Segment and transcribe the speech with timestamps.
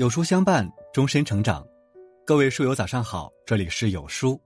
[0.00, 1.62] 有书相伴，终身成长。
[2.24, 4.40] 各位书友早上好，这里是有书。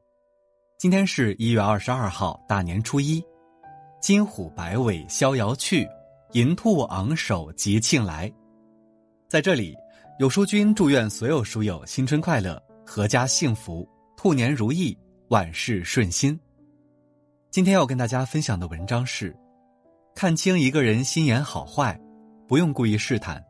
[0.78, 3.24] 今天是一月二十二号，大年初一。
[4.02, 5.88] 金虎摆尾逍遥去，
[6.32, 8.28] 银兔昂首吉庆来。
[9.28, 9.76] 在这里，
[10.18, 14.98] 有书君祝愿所有书友新春快乐，阖家幸福，兔年如意，
[15.28, 16.36] 万事顺心。
[17.52, 19.32] 今天要跟大家分享的文章是：
[20.16, 21.96] 看清一个人心眼好坏，
[22.48, 23.40] 不用故意试探。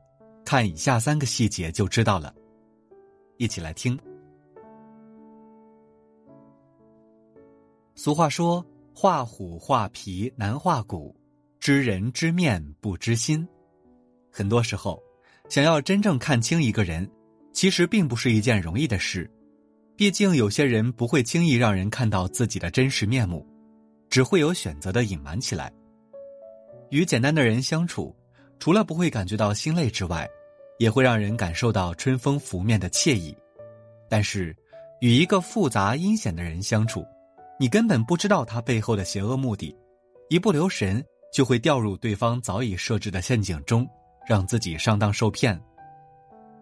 [0.44, 2.32] 看以下三个细节就知道了，
[3.38, 3.98] 一起来听。
[7.94, 11.16] 俗话说：“画虎画皮难画骨，
[11.58, 13.46] 知人知面不知心。”
[14.30, 15.02] 很多时候，
[15.48, 17.10] 想要真正看清一个人，
[17.52, 19.30] 其实并不是一件容易的事。
[19.96, 23.46] 毕竟，有些人不会轻易让人看到自己的真实面目，
[24.10, 25.72] 只会有选择的隐瞒起来。
[26.90, 28.14] 与简单的人相处。
[28.60, 30.26] 除了不会感觉到心累之外，
[30.78, 33.36] 也会让人感受到春风拂面的惬意。
[34.08, 34.54] 但是，
[35.00, 37.04] 与一个复杂阴险的人相处，
[37.58, 39.74] 你根本不知道他背后的邪恶目的，
[40.28, 43.88] 一不留神就会掉入对方早已设置的陷阱中，
[44.26, 45.60] 让自己上当受骗。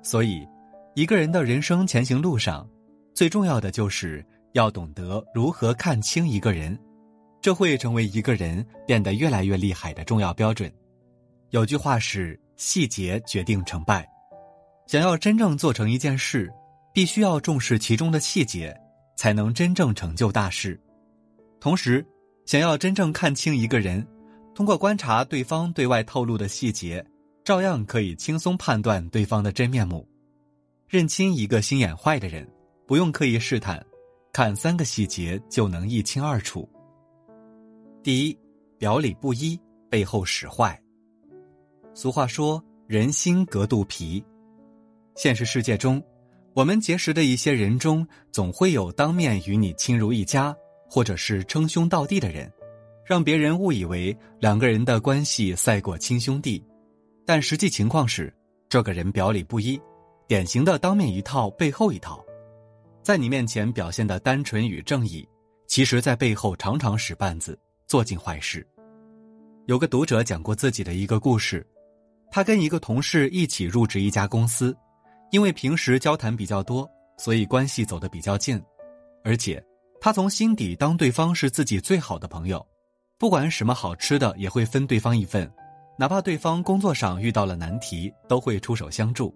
[0.03, 0.47] 所以，
[0.95, 2.69] 一个人的人生前行路上，
[3.15, 6.79] 最重要的就是要懂得如何看清一个人，
[7.41, 10.73] 这会成为一个人变得越来越厉害的重要标准。
[11.51, 14.09] 有句话是：细节决定成败。
[14.93, 16.53] 想要真正做成一件事，
[16.93, 18.79] 必须要重视其中的细节，
[19.17, 20.79] 才能真正成就大事。
[21.59, 22.07] 同时，
[22.45, 24.07] 想要真正看清一个人，
[24.55, 27.03] 通过观察对方对外透露的细节，
[27.43, 30.07] 照样可以轻松判断对方的真面目。
[30.87, 32.47] 认清一个心眼坏的人，
[32.87, 33.83] 不用刻意试探，
[34.31, 36.69] 看三个细节就能一清二楚。
[38.03, 38.39] 第一，
[38.77, 40.79] 表里不一，背后使坏。
[41.95, 44.23] 俗话说：“人心隔肚皮。”
[45.15, 46.03] 现实世界中，
[46.55, 50.57] 我们结识的一些人中，总会有当面与你亲如一家，
[50.89, 52.51] 或者是称兄道弟的人，
[53.05, 56.65] 让别人误以为两个人的关系赛过亲兄弟。
[57.27, 58.33] 但实际情况是，
[58.69, 59.81] 这个人表里不一，
[60.27, 62.25] 典型的当面一套，背后一套。
[63.03, 65.29] 在你面前表现的单纯与正义，
[65.67, 68.67] 其实在背后常常使绊子，做尽坏事。
[69.67, 71.65] 有个读者讲过自己的一个故事。
[72.31, 74.75] 他跟一个同事一起入职一家公司，
[75.33, 78.63] 因为平时交谈比较多，所以关系走得比较近。
[79.25, 79.65] 而且，
[79.99, 82.65] 他从心底当对方是自己最好的朋友，
[83.19, 85.51] 不管什么好吃的也会分对方一份，
[85.99, 89.35] 哪怕对方工作上遇到了难题，都会出手相助。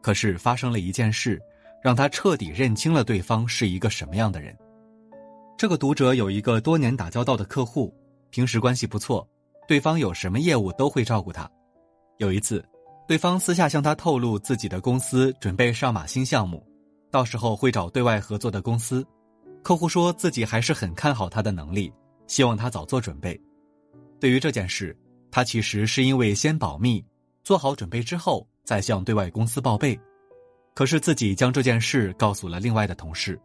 [0.00, 1.38] 可是发生了一件事，
[1.82, 4.56] 让他彻底认清了对方是一个什么样的人。
[5.58, 7.94] 这个读者有一个多年打交道的客户，
[8.30, 9.28] 平时关系不错，
[9.66, 11.46] 对方有什么业务都会照顾他。
[12.16, 12.64] 有一次，
[13.08, 16.62] 对方私下向他透露自己的公司准备上马新项目，
[17.10, 19.02] 到时候会找对外合作的公司。
[19.62, 21.90] 客户说自己还是很看好他的能力，
[22.26, 23.40] 希望他早做准备。
[24.20, 24.94] 对于这件事，
[25.30, 27.02] 他其实是因为先保密，
[27.42, 29.98] 做好准备之后再向对外公司报备。
[30.74, 33.40] 可是自己将这件事告诉了另外的同事，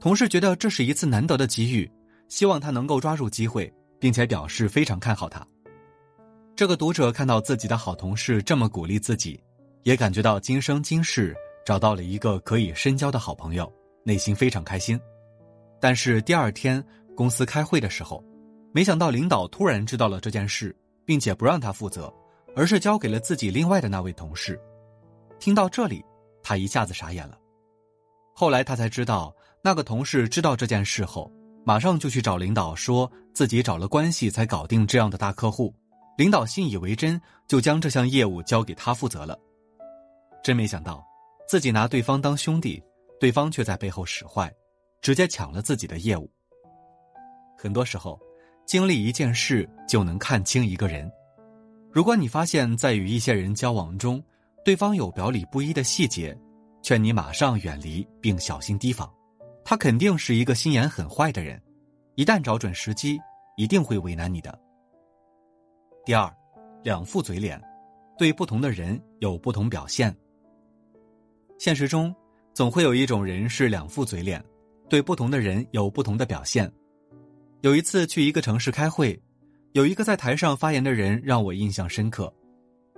[0.00, 1.86] 同事觉得这是一次难得的机遇，
[2.28, 5.46] 希望他能够抓住机会，并且表示非常看好他。
[6.58, 9.40] 这个读者看到自己的好同事这么鼓励自己，
[9.84, 11.32] 也感觉到今生今世
[11.64, 15.00] 找到了一个可以深交的好朋友，内心非常开心。
[15.80, 18.20] 但是第二天公司开会的时候，
[18.72, 20.74] 没想到领导突然知道了这件事，
[21.04, 22.12] 并且不让他负责，
[22.56, 24.60] 而是交给了自己另外的那位同事。
[25.38, 26.04] 听到这里，
[26.42, 27.38] 他一下子傻眼了。
[28.34, 29.32] 后来他才知道，
[29.62, 31.30] 那个同事知道这件事后，
[31.64, 35.72] 马上就去找领导，说自己找了关系才搞定这样的大客户。
[36.18, 39.38] 领导信以为真，就将这项业务交给他负责了。
[40.42, 41.00] 真没想到，
[41.46, 42.82] 自己拿对方当兄弟，
[43.20, 44.52] 对方却在背后使坏，
[45.00, 46.28] 直接抢了自己的业务。
[47.56, 48.18] 很多时候，
[48.66, 51.08] 经历一件事就能看清一个人。
[51.92, 54.20] 如果你发现，在与一些人交往中，
[54.64, 56.36] 对方有表里不一的细节，
[56.82, 59.08] 劝你马上远离并小心提防，
[59.64, 61.62] 他肯定是一个心眼很坏的人，
[62.16, 63.20] 一旦找准时机，
[63.56, 64.58] 一定会为难你的。
[66.08, 66.34] 第二，
[66.82, 67.62] 两副嘴脸，
[68.16, 70.16] 对不同的人有不同表现。
[71.58, 72.16] 现实中，
[72.54, 74.42] 总会有一种人是两副嘴脸，
[74.88, 76.72] 对不同的人有不同的表现。
[77.60, 79.22] 有一次去一个城市开会，
[79.72, 82.32] 有一个在台上发言的人让我印象深刻，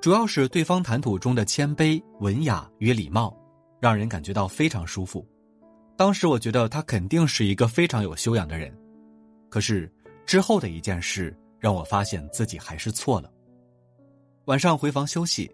[0.00, 3.36] 主要是对方谈吐中的谦卑、文雅与礼貌，
[3.80, 5.26] 让人感觉到非常舒服。
[5.96, 8.72] 当时我觉得他肯定是一个非常有修养的人，
[9.48, 9.92] 可是
[10.24, 11.36] 之后的一件事。
[11.60, 13.30] 让我发现自己还是错了。
[14.46, 15.48] 晚上回房休息，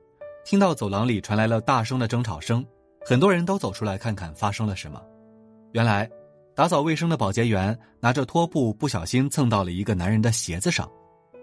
[0.44, 2.64] 听到走廊里传来了大声的争吵声，
[3.05, 5.03] 很多人都走出来看看发生了什么。
[5.73, 6.08] 原来，
[6.55, 10.91] 打扫卫生的保洁员拿着拖布不小心蹭到了一个男人的鞋子上，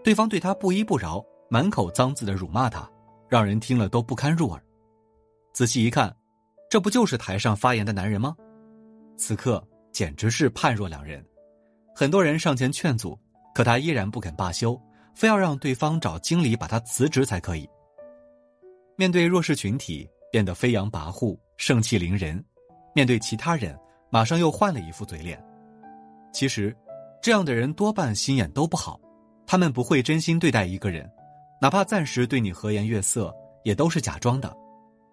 [0.04, 2.90] 对方对他不依不饶，满口脏字的辱骂他，
[3.30, 4.64] 让人听了都不堪入耳。
[5.54, 6.16] 仔细一看，
[6.70, 8.36] 这不就是台上发言的男人吗？
[9.16, 11.24] 此刻简直是判若两人。
[11.96, 13.16] 很多人上前劝阻，
[13.54, 14.80] 可他依然不肯罢休，
[15.14, 17.70] 非要让对方找经理把他辞职才可以。
[18.96, 22.38] 面对弱势群体，变得飞扬跋扈、盛气凌人；
[22.94, 23.78] 面对其他人，
[24.10, 25.44] 马上又换了一副嘴脸。
[26.32, 26.76] 其实，
[27.22, 29.00] 这样的人多半心眼都不好，
[29.46, 31.10] 他们不会真心对待一个人，
[31.62, 33.34] 哪怕暂时对你和颜悦色，
[33.64, 34.56] 也都是假装的。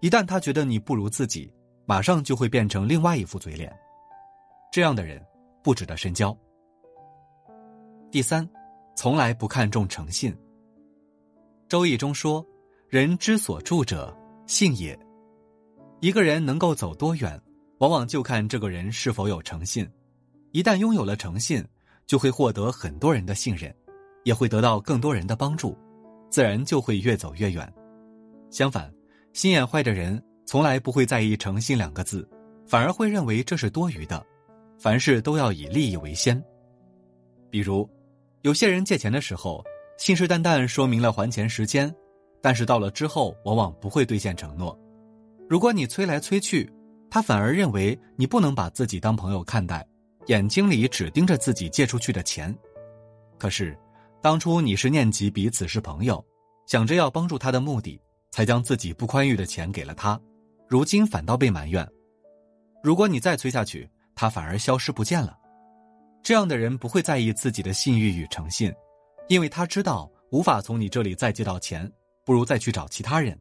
[0.00, 1.52] 一旦他觉得你不如自己，
[1.84, 3.70] 马上就会变成另外一副嘴脸。
[4.72, 5.22] 这样的人
[5.62, 6.36] 不值得深交。
[8.10, 8.48] 第三，
[8.96, 10.32] 从来不看重诚信。
[11.68, 12.44] 《周易》中说
[12.90, 14.12] ：“人之所住者，
[14.48, 14.98] 信也。”
[16.02, 17.40] 一个人能够走多远，
[17.78, 19.88] 往往就看这个人是否有诚信。
[20.50, 21.64] 一旦拥有了诚信，
[22.04, 23.72] 就会获得很多人的信任，
[24.24, 25.78] 也会得到更多人的帮助，
[26.28, 27.72] 自然就会越走越远。
[28.50, 28.92] 相反，
[29.32, 32.28] 心眼坏的人从来不会在意诚信两个字，
[32.66, 34.26] 反而会认为这是多余的，
[34.80, 36.42] 凡事都要以利益为先。
[37.48, 37.88] 比如。
[38.42, 39.62] 有些人借钱的时候，
[39.98, 41.94] 信誓旦旦说明了还钱时间，
[42.40, 44.78] 但是到了之后，往往不会兑现承诺。
[45.48, 46.70] 如果你催来催去，
[47.10, 49.86] 他反而认为你不能把自己当朋友看待，
[50.28, 52.56] 眼睛里只盯着自己借出去的钱。
[53.38, 53.76] 可是，
[54.22, 56.24] 当初你是念及彼此是朋友，
[56.66, 58.00] 想着要帮助他的目的，
[58.30, 60.18] 才将自己不宽裕的钱给了他，
[60.66, 61.86] 如今反倒被埋怨。
[62.82, 65.36] 如果你再催下去，他反而消失不见了。
[66.30, 68.72] 这样的人不会在意自己的信誉与诚信，
[69.26, 71.92] 因为他知道无法从你这里再借到钱，
[72.24, 73.36] 不如再去找其他人。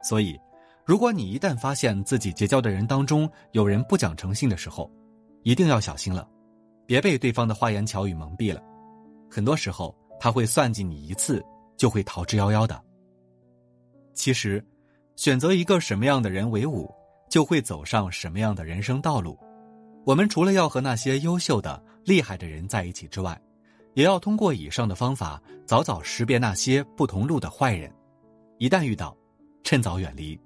[0.00, 0.38] 所以，
[0.86, 4.88] 如果你一旦发现自己结交的人当中有人不讲诚信的时候，
[5.42, 6.28] 一定要小心了，
[6.86, 8.62] 别被对方的花言巧语蒙蔽了。
[9.28, 11.44] 很多时候，他会算计你一次，
[11.76, 12.80] 就会逃之夭夭的。
[14.14, 14.64] 其实，
[15.16, 16.88] 选择一个什么样的人为伍，
[17.28, 19.36] 就会走上什么样的人生道路。
[20.04, 23.40] 我们除了要和那些优秀的、厉害的人在一起之外，
[23.94, 27.92] 也要通过以上的方法，早早识别那些不同路的坏人。
[28.58, 29.16] 一旦遇到，
[29.62, 30.38] 趁早远离。